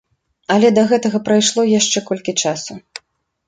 [0.53, 2.73] Але да гэтага прайшло яшчэ колькі часу.